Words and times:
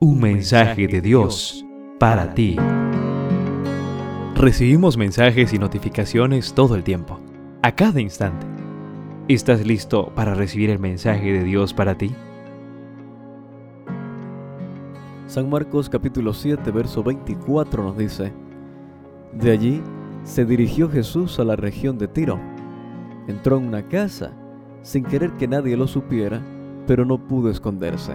Un 0.00 0.20
mensaje 0.20 0.86
de 0.86 1.00
Dios 1.00 1.66
para 1.98 2.32
ti. 2.32 2.56
Recibimos 4.36 4.96
mensajes 4.96 5.52
y 5.52 5.58
notificaciones 5.58 6.54
todo 6.54 6.76
el 6.76 6.84
tiempo, 6.84 7.18
a 7.62 7.74
cada 7.74 8.00
instante. 8.00 8.46
¿Estás 9.26 9.66
listo 9.66 10.12
para 10.14 10.34
recibir 10.34 10.70
el 10.70 10.78
mensaje 10.78 11.32
de 11.32 11.42
Dios 11.42 11.74
para 11.74 11.98
ti? 11.98 12.14
San 15.26 15.50
Marcos 15.50 15.90
capítulo 15.90 16.32
7, 16.32 16.70
verso 16.70 17.02
24 17.02 17.82
nos 17.82 17.98
dice, 17.98 18.32
De 19.32 19.50
allí 19.50 19.82
se 20.22 20.44
dirigió 20.44 20.88
Jesús 20.88 21.40
a 21.40 21.44
la 21.44 21.56
región 21.56 21.98
de 21.98 22.06
Tiro. 22.06 22.38
Entró 23.26 23.58
en 23.58 23.66
una 23.66 23.88
casa, 23.88 24.30
sin 24.82 25.02
querer 25.02 25.32
que 25.32 25.48
nadie 25.48 25.76
lo 25.76 25.88
supiera, 25.88 26.40
pero 26.86 27.04
no 27.04 27.26
pudo 27.26 27.50
esconderse. 27.50 28.14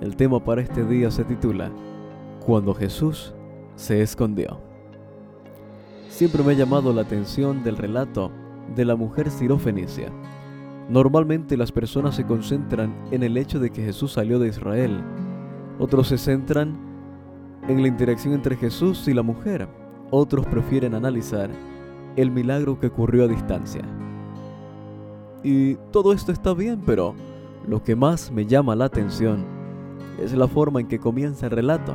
El 0.00 0.14
tema 0.14 0.38
para 0.38 0.60
este 0.60 0.84
día 0.84 1.10
se 1.10 1.24
titula 1.24 1.72
Cuando 2.46 2.72
Jesús 2.72 3.34
se 3.74 4.00
escondió. 4.00 4.60
Siempre 6.08 6.44
me 6.44 6.52
ha 6.52 6.56
llamado 6.56 6.92
la 6.92 7.02
atención 7.02 7.64
del 7.64 7.76
relato 7.76 8.30
de 8.76 8.84
la 8.84 8.94
mujer 8.94 9.28
sirofenicia. 9.28 10.12
Normalmente 10.88 11.56
las 11.56 11.72
personas 11.72 12.14
se 12.14 12.24
concentran 12.24 12.94
en 13.10 13.24
el 13.24 13.36
hecho 13.36 13.58
de 13.58 13.70
que 13.70 13.82
Jesús 13.82 14.12
salió 14.12 14.38
de 14.38 14.48
Israel. 14.48 15.02
Otros 15.80 16.08
se 16.08 16.18
centran 16.18 16.78
en 17.66 17.82
la 17.82 17.88
interacción 17.88 18.34
entre 18.34 18.56
Jesús 18.56 19.08
y 19.08 19.14
la 19.14 19.22
mujer. 19.22 19.68
Otros 20.12 20.46
prefieren 20.46 20.94
analizar 20.94 21.50
el 22.14 22.30
milagro 22.30 22.78
que 22.78 22.86
ocurrió 22.86 23.24
a 23.24 23.28
distancia. 23.28 23.82
Y 25.42 25.74
todo 25.90 26.12
esto 26.12 26.30
está 26.30 26.54
bien, 26.54 26.82
pero 26.86 27.16
lo 27.66 27.82
que 27.82 27.96
más 27.96 28.30
me 28.30 28.46
llama 28.46 28.76
la 28.76 28.84
atención 28.84 29.57
es 30.18 30.32
la 30.32 30.48
forma 30.48 30.80
en 30.80 30.88
que 30.88 30.98
comienza 30.98 31.46
el 31.46 31.52
relato. 31.52 31.94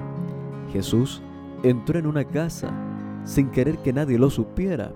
Jesús 0.72 1.22
entró 1.64 2.00
en 2.00 2.08
una 2.08 2.24
casa 2.26 2.72
sin 3.24 3.50
querer 3.50 3.78
que 3.80 3.94
nadie 3.94 4.18
lo 4.18 4.30
supiera, 4.30 4.92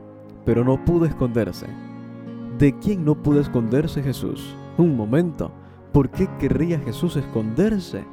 pero 0.46 0.64
no 0.64 0.84
pudo 0.84 1.06
esconderse. 1.06 1.68
¿De 2.58 2.78
quién 2.80 3.06
no 3.06 3.16
pudo 3.16 3.40
esconderse 3.40 4.02
Jesús? 4.02 4.56
Un 4.78 4.96
momento, 4.96 5.52
¿por 5.92 6.10
qué 6.10 6.28
querría 6.40 6.80
Jesús 6.80 7.16
esconderse? 7.16 8.04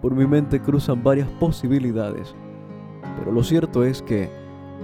Por 0.00 0.14
mi 0.14 0.26
mente 0.26 0.60
cruzan 0.60 1.02
varias 1.02 1.28
posibilidades, 1.40 2.34
pero 3.18 3.32
lo 3.32 3.42
cierto 3.42 3.84
es 3.84 4.02
que 4.02 4.28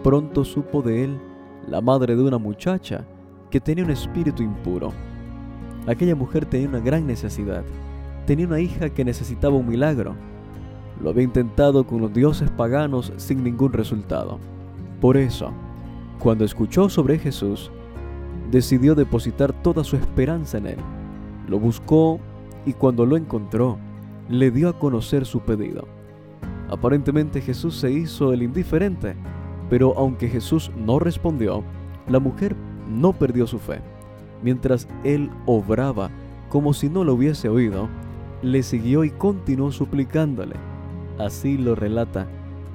pronto 0.02 0.44
supo 0.44 0.80
de 0.82 1.04
él 1.04 1.18
la 1.66 1.80
madre 1.80 2.14
de 2.14 2.22
una 2.22 2.38
muchacha 2.38 3.04
que 3.50 3.60
tenía 3.60 3.84
un 3.84 3.90
espíritu 3.90 4.42
impuro. 4.42 4.92
Aquella 5.86 6.14
mujer 6.14 6.46
tenía 6.46 6.68
una 6.68 6.80
gran 6.80 7.06
necesidad 7.06 7.64
tenía 8.28 8.46
una 8.46 8.60
hija 8.60 8.90
que 8.90 9.06
necesitaba 9.06 9.56
un 9.56 9.66
milagro. 9.66 10.14
Lo 11.02 11.08
había 11.08 11.22
intentado 11.22 11.86
con 11.86 12.02
los 12.02 12.12
dioses 12.12 12.50
paganos 12.50 13.10
sin 13.16 13.42
ningún 13.42 13.72
resultado. 13.72 14.38
Por 15.00 15.16
eso, 15.16 15.50
cuando 16.18 16.44
escuchó 16.44 16.90
sobre 16.90 17.18
Jesús, 17.18 17.70
decidió 18.50 18.94
depositar 18.94 19.54
toda 19.62 19.82
su 19.82 19.96
esperanza 19.96 20.58
en 20.58 20.66
él. 20.66 20.76
Lo 21.48 21.58
buscó 21.58 22.20
y 22.66 22.74
cuando 22.74 23.06
lo 23.06 23.16
encontró, 23.16 23.78
le 24.28 24.50
dio 24.50 24.68
a 24.68 24.78
conocer 24.78 25.24
su 25.24 25.40
pedido. 25.40 25.88
Aparentemente 26.68 27.40
Jesús 27.40 27.76
se 27.76 27.90
hizo 27.90 28.34
el 28.34 28.42
indiferente, 28.42 29.16
pero 29.70 29.94
aunque 29.96 30.28
Jesús 30.28 30.70
no 30.76 30.98
respondió, 30.98 31.64
la 32.06 32.18
mujer 32.18 32.54
no 32.90 33.14
perdió 33.14 33.46
su 33.46 33.58
fe. 33.58 33.80
Mientras 34.42 34.86
él 35.02 35.30
obraba 35.46 36.10
como 36.50 36.74
si 36.74 36.90
no 36.90 37.04
lo 37.04 37.14
hubiese 37.14 37.48
oído, 37.48 37.88
le 38.42 38.62
siguió 38.62 39.04
y 39.04 39.10
continuó 39.10 39.72
suplicándole. 39.72 40.56
Así 41.18 41.58
lo 41.58 41.74
relata 41.74 42.26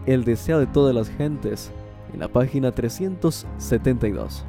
el 0.06 0.26
deseo 0.26 0.60
de 0.60 0.68
todas 0.68 0.94
las 0.94 1.10
gentes 1.10 1.72
en 2.14 2.20
la 2.20 2.28
página 2.28 2.72
372. 2.72 4.46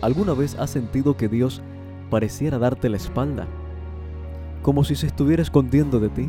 ¿Alguna 0.00 0.34
vez 0.34 0.56
has 0.56 0.70
sentido 0.70 1.16
que 1.16 1.28
Dios 1.28 1.62
pareciera 2.10 2.58
darte 2.58 2.88
la 2.88 2.96
espalda? 2.96 3.46
Como 4.62 4.84
si 4.84 4.96
se 4.96 5.06
estuviera 5.06 5.42
escondiendo 5.42 6.00
de 6.00 6.08
ti. 6.08 6.28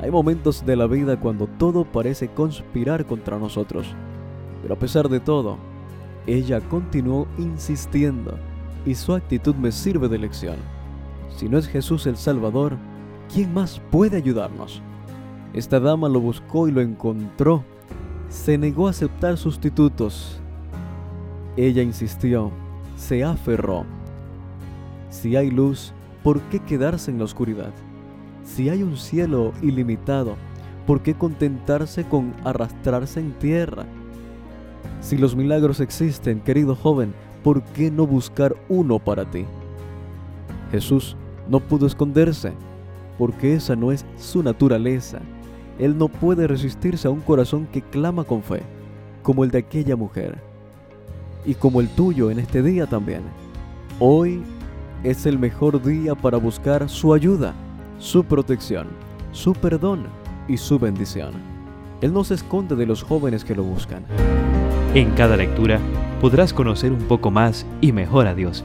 Hay 0.00 0.10
momentos 0.10 0.66
de 0.66 0.76
la 0.76 0.86
vida 0.86 1.18
cuando 1.18 1.46
todo 1.46 1.84
parece 1.84 2.28
conspirar 2.28 3.06
contra 3.06 3.38
nosotros, 3.38 3.94
pero 4.60 4.74
a 4.74 4.78
pesar 4.78 5.08
de 5.08 5.20
todo, 5.20 5.56
ella 6.26 6.60
continuó 6.60 7.26
insistiendo 7.38 8.36
y 8.84 8.94
su 8.94 9.14
actitud 9.14 9.54
me 9.54 9.72
sirve 9.72 10.08
de 10.08 10.18
lección. 10.18 10.75
Si 11.36 11.50
no 11.50 11.58
es 11.58 11.68
Jesús 11.68 12.06
el 12.06 12.16
Salvador, 12.16 12.78
¿quién 13.32 13.52
más 13.52 13.82
puede 13.90 14.16
ayudarnos? 14.16 14.80
Esta 15.52 15.78
dama 15.78 16.08
lo 16.08 16.18
buscó 16.18 16.66
y 16.66 16.72
lo 16.72 16.80
encontró. 16.80 17.62
Se 18.30 18.56
negó 18.56 18.86
a 18.86 18.90
aceptar 18.90 19.36
sustitutos. 19.36 20.40
Ella 21.58 21.82
insistió, 21.82 22.50
se 22.96 23.22
aferró. 23.22 23.84
Si 25.10 25.36
hay 25.36 25.50
luz, 25.50 25.92
¿por 26.22 26.40
qué 26.40 26.58
quedarse 26.58 27.10
en 27.10 27.18
la 27.18 27.24
oscuridad? 27.24 27.72
Si 28.42 28.70
hay 28.70 28.82
un 28.82 28.96
cielo 28.96 29.52
ilimitado, 29.60 30.36
¿por 30.86 31.02
qué 31.02 31.14
contentarse 31.14 32.04
con 32.04 32.32
arrastrarse 32.44 33.20
en 33.20 33.32
tierra? 33.32 33.84
Si 35.02 35.18
los 35.18 35.36
milagros 35.36 35.80
existen, 35.80 36.40
querido 36.40 36.74
joven, 36.74 37.12
¿por 37.44 37.62
qué 37.62 37.90
no 37.90 38.06
buscar 38.06 38.56
uno 38.70 38.98
para 38.98 39.30
ti? 39.30 39.44
Jesús 40.70 41.14
no 41.48 41.60
pudo 41.60 41.86
esconderse, 41.86 42.52
porque 43.18 43.54
esa 43.54 43.76
no 43.76 43.92
es 43.92 44.04
su 44.16 44.42
naturaleza. 44.42 45.20
Él 45.78 45.96
no 45.96 46.08
puede 46.08 46.46
resistirse 46.46 47.06
a 47.08 47.10
un 47.10 47.20
corazón 47.20 47.66
que 47.66 47.82
clama 47.82 48.24
con 48.24 48.42
fe, 48.42 48.62
como 49.22 49.44
el 49.44 49.50
de 49.50 49.58
aquella 49.58 49.96
mujer, 49.96 50.38
y 51.44 51.54
como 51.54 51.80
el 51.80 51.88
tuyo 51.88 52.30
en 52.30 52.38
este 52.38 52.62
día 52.62 52.86
también. 52.86 53.22
Hoy 54.00 54.42
es 55.04 55.26
el 55.26 55.38
mejor 55.38 55.82
día 55.82 56.14
para 56.14 56.38
buscar 56.38 56.88
su 56.88 57.14
ayuda, 57.14 57.54
su 57.98 58.24
protección, 58.24 58.88
su 59.32 59.52
perdón 59.52 60.06
y 60.48 60.56
su 60.56 60.78
bendición. 60.78 61.32
Él 62.00 62.12
no 62.12 62.24
se 62.24 62.34
esconde 62.34 62.76
de 62.76 62.86
los 62.86 63.02
jóvenes 63.02 63.44
que 63.44 63.54
lo 63.54 63.62
buscan. 63.62 64.04
En 64.94 65.10
cada 65.12 65.36
lectura 65.36 65.78
podrás 66.20 66.52
conocer 66.52 66.92
un 66.92 67.00
poco 67.00 67.30
más 67.30 67.66
y 67.80 67.92
mejor 67.92 68.26
a 68.26 68.34
Dios 68.34 68.64